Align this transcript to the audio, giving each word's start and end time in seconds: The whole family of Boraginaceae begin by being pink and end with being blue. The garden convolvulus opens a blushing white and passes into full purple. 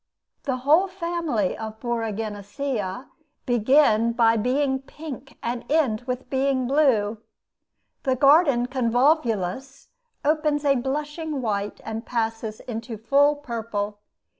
The 0.45 0.57
whole 0.65 0.87
family 0.87 1.55
of 1.55 1.79
Boraginaceae 1.79 3.05
begin 3.45 4.13
by 4.13 4.35
being 4.35 4.79
pink 4.79 5.37
and 5.43 5.63
end 5.71 6.01
with 6.07 6.27
being 6.27 6.65
blue. 6.65 7.19
The 8.01 8.15
garden 8.15 8.65
convolvulus 8.67 9.89
opens 10.25 10.65
a 10.65 10.73
blushing 10.73 11.39
white 11.39 11.81
and 11.83 12.03
passes 12.03 12.61
into 12.61 12.97
full 12.97 13.35
purple. 13.35 13.99